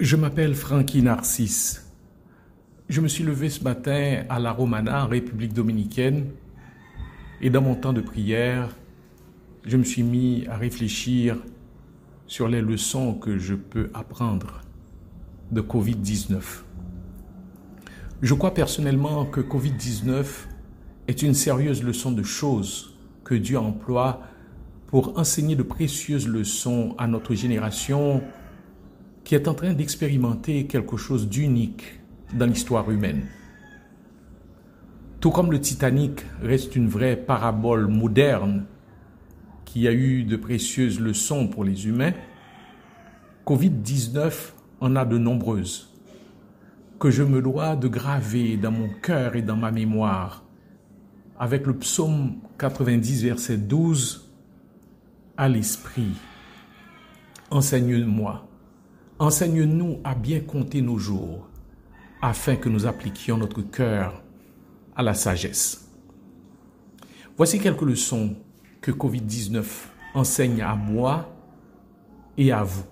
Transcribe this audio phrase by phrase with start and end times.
[0.00, 1.88] Je m'appelle Frankie Narcisse.
[2.88, 6.30] Je me suis levé ce matin à la Romana, en République dominicaine,
[7.40, 8.74] et dans mon temps de prière,
[9.64, 11.36] je me suis mis à réfléchir
[12.26, 14.62] sur les leçons que je peux apprendre
[15.52, 16.42] de Covid-19.
[18.20, 20.26] Je crois personnellement que Covid-19
[21.06, 24.22] est une sérieuse leçon de choses que Dieu emploie
[24.88, 28.24] pour enseigner de précieuses leçons à notre génération
[29.24, 32.00] qui est en train d'expérimenter quelque chose d'unique
[32.34, 33.26] dans l'histoire humaine.
[35.20, 38.66] Tout comme le Titanic reste une vraie parabole moderne
[39.64, 42.12] qui a eu de précieuses leçons pour les humains,
[43.46, 45.90] Covid-19 en a de nombreuses
[47.00, 50.44] que je me dois de graver dans mon cœur et dans ma mémoire
[51.38, 54.30] avec le psaume 90 verset 12
[55.36, 56.14] à l'esprit.
[57.50, 58.46] Enseigne-moi
[59.20, 61.48] Enseigne-nous à bien compter nos jours,
[62.20, 64.24] afin que nous appliquions notre cœur
[64.96, 65.88] à la sagesse.
[67.36, 68.34] Voici quelques leçons
[68.80, 69.64] que Covid-19
[70.14, 71.32] enseigne à moi
[72.36, 72.84] et à vous.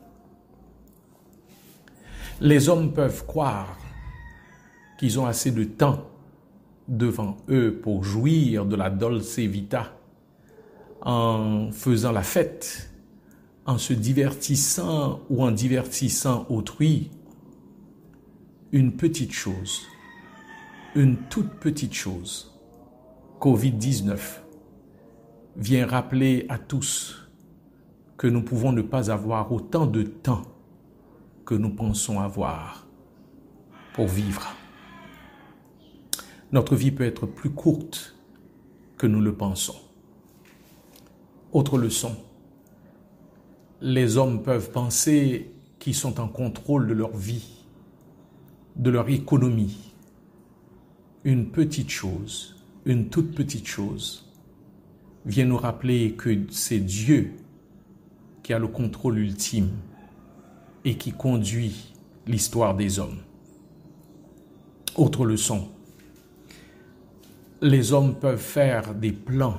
[2.40, 3.76] Les hommes peuvent croire
[4.98, 6.08] qu'ils ont assez de temps
[6.86, 9.92] devant eux pour jouir de la dolce vita
[11.00, 12.91] en faisant la fête
[13.66, 17.10] en se divertissant ou en divertissant autrui,
[18.72, 19.82] une petite chose,
[20.94, 22.58] une toute petite chose,
[23.40, 24.18] Covid-19,
[25.56, 27.28] vient rappeler à tous
[28.16, 30.42] que nous pouvons ne pas avoir autant de temps
[31.44, 32.86] que nous pensons avoir
[33.94, 34.54] pour vivre.
[36.52, 38.16] Notre vie peut être plus courte
[38.96, 39.80] que nous le pensons.
[41.52, 42.16] Autre leçon,
[43.82, 47.64] les hommes peuvent penser qu'ils sont en contrôle de leur vie,
[48.76, 49.92] de leur économie.
[51.24, 52.54] Une petite chose,
[52.86, 54.30] une toute petite chose,
[55.26, 57.32] vient nous rappeler que c'est Dieu
[58.44, 59.70] qui a le contrôle ultime
[60.84, 61.92] et qui conduit
[62.28, 63.18] l'histoire des hommes.
[64.94, 65.68] Autre leçon,
[67.60, 69.58] les hommes peuvent faire des plans,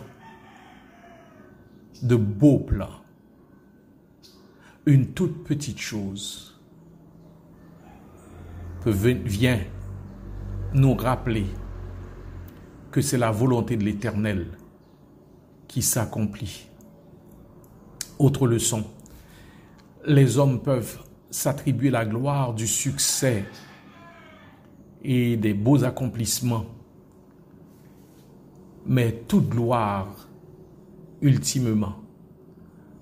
[2.01, 3.02] de beaux plans,
[4.85, 6.59] une toute petite chose
[8.85, 9.61] vient
[10.73, 11.45] nous rappeler
[12.91, 14.57] que c'est la volonté de l'Éternel
[15.69, 16.67] qui s'accomplit.
[18.19, 18.83] Autre leçon,
[20.05, 20.99] les hommes peuvent
[21.29, 23.45] s'attribuer la gloire du succès
[25.01, 26.65] et des beaux accomplissements,
[28.85, 30.27] mais toute gloire,
[31.21, 31.95] ultimement,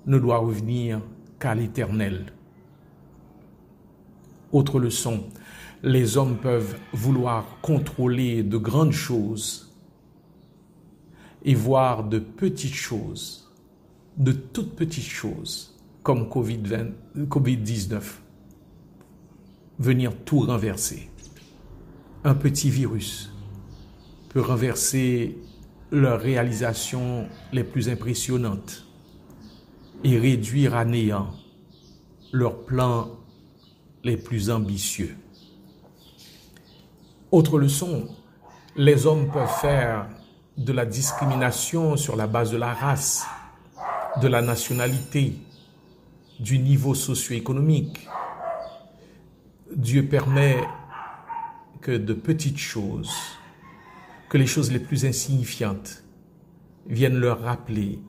[0.05, 1.01] ne doit revenir
[1.41, 2.27] qu'à l'Éternel.
[4.51, 5.25] Autre leçon,
[5.81, 9.73] les hommes peuvent vouloir contrôler de grandes choses
[11.43, 13.51] et voir de petites choses,
[14.17, 18.01] de toutes petites choses, comme Covid-19,
[19.79, 21.09] venir tout renverser.
[22.23, 23.33] Un petit virus
[24.29, 25.39] peut renverser
[25.89, 28.85] leurs réalisations les plus impressionnantes
[30.03, 31.31] et réduire à néant
[32.31, 33.09] leurs plans
[34.03, 35.15] les plus ambitieux.
[37.31, 38.07] Autre leçon,
[38.75, 40.07] les hommes peuvent faire
[40.57, 43.25] de la discrimination sur la base de la race,
[44.21, 45.35] de la nationalité,
[46.39, 48.07] du niveau socio-économique.
[49.75, 50.57] Dieu permet
[51.79, 53.11] que de petites choses,
[54.29, 56.03] que les choses les plus insignifiantes
[56.87, 57.99] viennent leur rappeler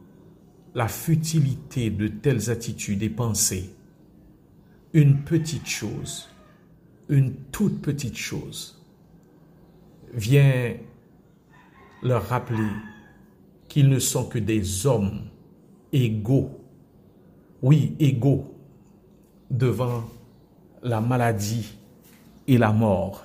[0.75, 3.75] la futilité de telles attitudes et pensées,
[4.95, 6.29] une petite chose,
[7.09, 8.81] une toute petite chose,
[10.15, 10.75] vient
[12.03, 12.69] leur rappeler
[13.69, 15.23] qu'ils ne sont que des hommes
[15.93, 16.59] égaux,
[17.61, 18.55] oui, égaux,
[19.51, 20.05] devant
[20.83, 21.77] la maladie
[22.49, 23.25] et la mort.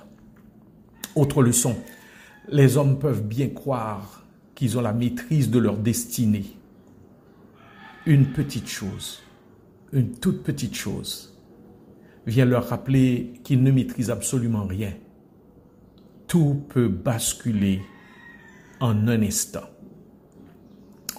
[1.14, 1.76] Autre leçon,
[2.50, 6.57] les hommes peuvent bien croire qu'ils ont la maîtrise de leur destinée
[8.08, 9.20] une petite chose,
[9.92, 11.38] une toute petite chose,
[12.26, 14.94] vient leur rappeler qu'ils ne maîtrisent absolument rien.
[16.26, 17.82] Tout peut basculer
[18.80, 19.68] en un instant.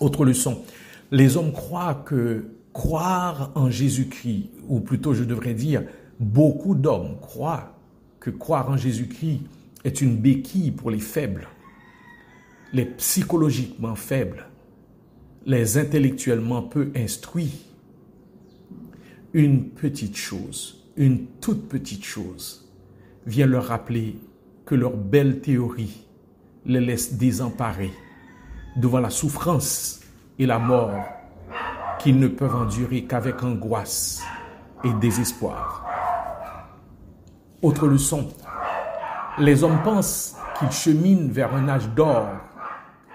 [0.02, 0.64] Autre leçon,
[1.12, 5.84] les hommes croient que croire en Jésus-Christ, ou plutôt je devrais dire,
[6.20, 7.78] beaucoup d'hommes croient
[8.20, 9.42] que croire en Jésus-Christ
[9.84, 11.50] est une béquille pour les faibles,
[12.74, 14.49] les psychologiquement faibles,
[15.50, 17.66] les intellectuellement peu instruits,
[19.34, 22.72] une petite chose, une toute petite chose
[23.26, 24.16] vient leur rappeler
[24.68, 26.06] que leur belle théorie
[26.68, 27.94] les laisse désemparés
[28.76, 30.02] devant la souffrance
[30.38, 31.04] et la mort
[31.98, 34.22] qu'ils ne peuvent endurer qu'avec angoisse
[34.84, 35.84] et désespoir.
[37.64, 38.30] Autre leçon,
[39.40, 42.28] les hommes pensent qu'ils cheminent vers un âge d'or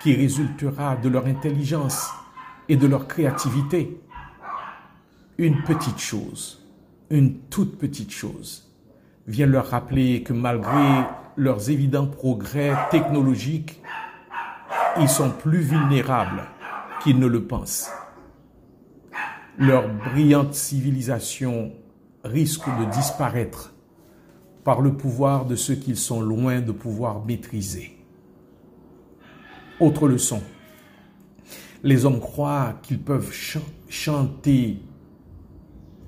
[0.03, 2.11] qui résultera de leur intelligence
[2.69, 4.01] et de leur créativité.
[5.39, 6.65] Une petite chose,
[7.11, 8.71] une toute petite chose,
[9.27, 11.05] vient leur rappeler que malgré
[11.37, 13.81] leurs évidents progrès technologiques,
[15.01, 16.45] ils sont plus vulnérables
[17.03, 17.91] qu'ils ne le pensent.
[19.59, 21.73] Leur brillante civilisation
[22.25, 23.75] risque de disparaître
[24.65, 27.97] par le pouvoir de ceux qu'ils sont loin de pouvoir maîtriser.
[29.79, 30.41] Autre leçon.
[31.85, 33.31] Les hommes croient qu'ils peuvent
[33.91, 34.79] chanter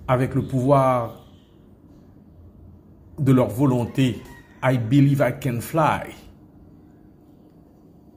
[0.09, 1.27] avec le pouvoir
[3.19, 4.23] de leur volonté.
[4.63, 6.15] I believe I can fly.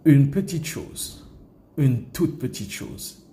[0.05, 1.29] Une petite chose,
[1.75, 3.27] une toute petite chose,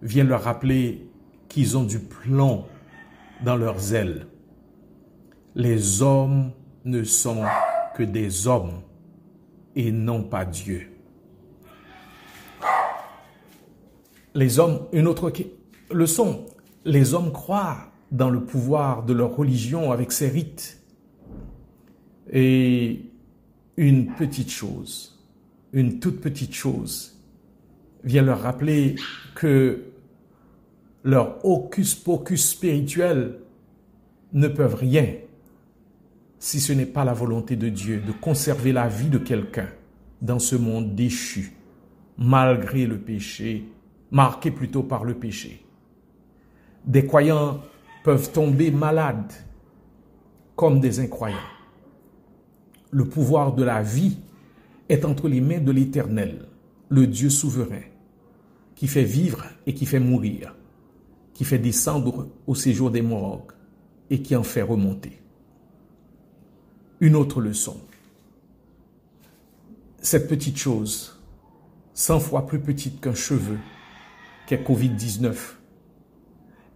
[0.00, 1.10] vient leur rappeler
[1.48, 2.66] qu'ils ont du plomb
[3.44, 4.28] dans leurs ailes.
[5.56, 6.52] Les hommes
[6.84, 7.42] ne sont
[7.96, 8.80] que des hommes
[9.74, 10.95] et non pas Dieu.
[14.36, 15.32] Les hommes, une autre
[15.90, 16.44] leçon,
[16.84, 20.82] les hommes croient dans le pouvoir de leur religion avec ses rites.
[22.30, 23.00] Et
[23.78, 25.18] une petite chose,
[25.72, 27.18] une toute petite chose,
[28.04, 28.96] vient leur rappeler
[29.34, 29.84] que
[31.02, 33.38] leur hocus pocus spirituel
[34.34, 35.14] ne peuvent rien
[36.38, 39.70] si ce n'est pas la volonté de Dieu de conserver la vie de quelqu'un
[40.20, 41.54] dans ce monde déchu,
[42.18, 43.64] malgré le péché,
[44.10, 45.64] marqué plutôt par le péché.
[46.84, 47.60] Des croyants
[48.04, 49.32] peuvent tomber malades
[50.54, 51.36] comme des incroyants.
[52.90, 54.18] Le pouvoir de la vie
[54.88, 56.46] est entre les mains de l'Éternel,
[56.88, 57.82] le Dieu souverain,
[58.74, 60.54] qui fait vivre et qui fait mourir,
[61.34, 63.48] qui fait descendre au séjour des morts
[64.08, 65.20] et qui en fait remonter.
[67.00, 67.80] Une autre leçon.
[70.00, 71.20] Cette petite chose,
[71.92, 73.58] cent fois plus petite qu'un cheveu,
[74.46, 75.34] qu'est Covid-19,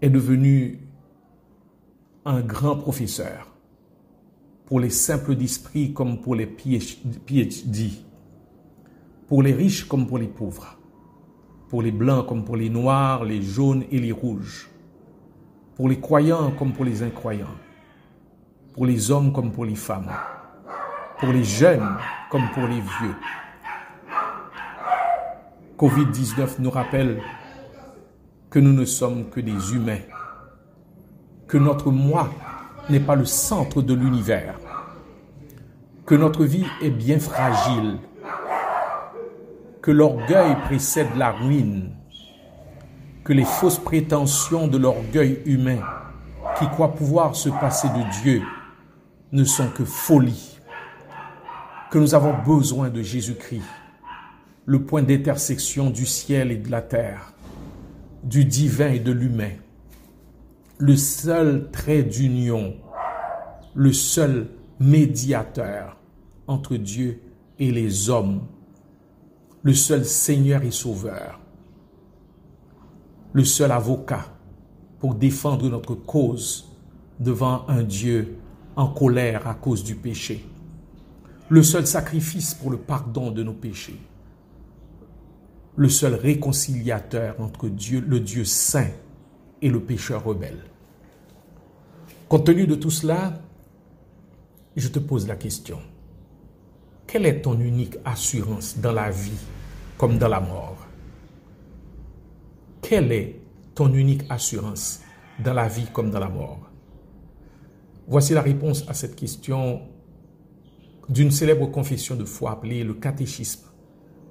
[0.03, 0.81] est devenue
[2.25, 3.49] un grand professeur
[4.67, 7.91] pour les simples d'esprit comme pour les PhD,
[9.27, 10.79] pour les riches comme pour les pauvres,
[11.69, 14.71] pour les blancs comme pour les noirs, les jaunes et les rouges,
[15.77, 17.57] pour les croyants comme pour les incroyants,
[18.73, 20.11] pour les hommes comme pour les femmes,
[21.19, 21.97] pour les jeunes
[22.31, 23.17] comme pour les vieux.
[25.79, 27.21] Covid-19 nous rappelle
[28.50, 30.02] que nous ne sommes que des humains,
[31.47, 32.29] que notre moi
[32.88, 34.58] n'est pas le centre de l'univers,
[36.05, 37.99] que notre vie est bien fragile,
[39.81, 41.93] que l'orgueil précède la ruine,
[43.23, 45.79] que les fausses prétentions de l'orgueil humain
[46.58, 48.43] qui croit pouvoir se passer de Dieu
[49.31, 50.58] ne sont que folie,
[51.93, 53.62] que nous avons besoin de Jésus-Christ,
[54.67, 57.32] le point d'intersection du ciel et de la terre,
[58.23, 59.53] du divin et de l'humain,
[60.79, 62.75] le seul trait d'union,
[63.75, 64.49] le seul
[64.79, 65.97] médiateur
[66.47, 67.21] entre Dieu
[67.59, 68.43] et les hommes,
[69.62, 71.41] le seul Seigneur et Sauveur,
[73.33, 74.27] le seul avocat
[74.99, 76.69] pour défendre notre cause
[77.21, 78.39] devant un Dieu
[78.77, 80.47] en colère à cause du péché,
[81.49, 84.00] le seul sacrifice pour le pardon de nos péchés,
[85.81, 88.91] le seul réconciliateur entre Dieu, le Dieu saint
[89.63, 90.59] et le pécheur rebelle.
[92.29, 93.41] Compte tenu de tout cela,
[94.77, 95.79] je te pose la question.
[97.07, 99.41] Quelle est ton unique assurance dans la vie
[99.97, 100.87] comme dans la mort?
[102.83, 103.41] Quelle est
[103.75, 105.01] ton unique assurance
[105.43, 106.71] dans la vie comme dans la mort?
[108.07, 109.81] Voici la réponse à cette question
[111.09, 113.65] d'une célèbre confession de foi appelée le catéchisme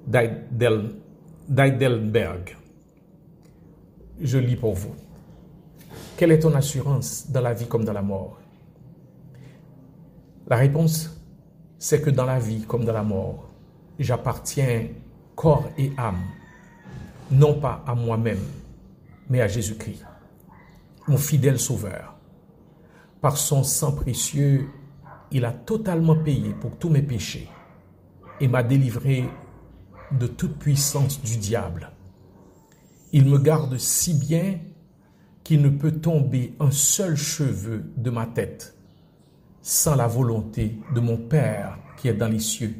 [0.06, 0.92] d'Aidel
[1.48, 2.56] d'Heidelberg.
[4.20, 4.94] Je lis pour vous.
[6.16, 8.38] Quelle est ton assurance dans la vie comme dans la mort?
[10.46, 11.18] La réponse,
[11.78, 13.48] c'est que dans la vie comme dans la mort,
[13.98, 14.88] j'appartiens
[15.34, 16.22] corps et âme,
[17.30, 18.44] non pas à moi-même,
[19.28, 20.04] mais à Jésus-Christ,
[21.08, 22.16] mon fidèle Sauveur.
[23.20, 24.68] Par son sang précieux,
[25.30, 27.48] il a totalement payé pour tous mes péchés
[28.40, 29.24] et m'a délivré
[30.12, 31.90] de toute puissance du diable.
[33.12, 34.58] Il me garde si bien
[35.44, 38.76] qu'il ne peut tomber un seul cheveu de ma tête
[39.62, 42.74] sans la volonté de mon Père qui est dans les cieux,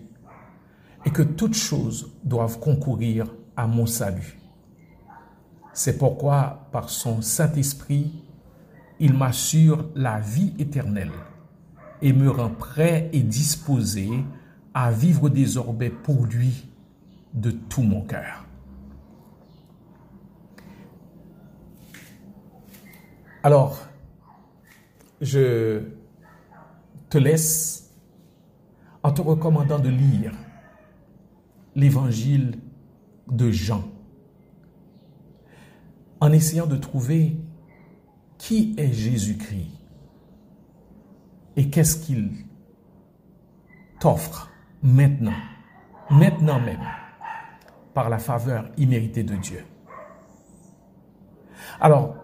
[1.05, 4.39] et que toutes choses doivent concourir à mon salut.
[5.73, 8.25] C'est pourquoi, par son Saint-Esprit,
[8.99, 11.13] il m'assure la vie éternelle
[12.03, 14.09] et me rend prêt et disposé
[14.75, 16.70] à vivre désormais pour lui
[17.35, 18.45] de tout mon cœur.
[23.43, 23.89] Alors,
[25.21, 25.83] je
[27.09, 27.91] te laisse
[29.03, 30.33] en te recommandant de lire
[31.75, 32.59] l'évangile
[33.29, 33.85] de Jean,
[36.21, 37.37] en essayant de trouver
[38.37, 39.81] qui est Jésus-Christ
[41.57, 42.31] et qu'est-ce qu'il
[44.01, 44.51] t'offre
[44.83, 45.37] maintenant,
[46.11, 46.81] maintenant même,
[47.95, 49.65] par la faveur imméritée de Dieu.
[51.81, 52.17] Alors,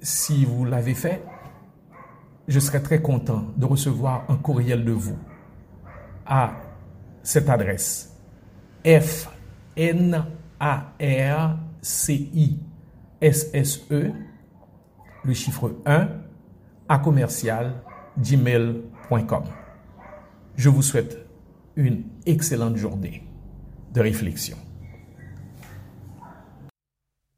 [0.00, 1.22] si vous l'avez fait,
[2.46, 5.18] je serais très content de recevoir un courriel de vous
[6.26, 6.52] à
[7.22, 8.16] cette adresse
[8.84, 9.28] F
[9.76, 10.24] N
[10.60, 12.58] A R C I
[13.20, 14.12] S S E
[15.24, 16.08] le chiffre 1
[16.88, 17.82] à commercial
[18.18, 19.44] gmail.com.
[20.56, 21.18] Je vous souhaite
[21.76, 23.24] une excellente journée
[23.92, 24.56] de réflexion.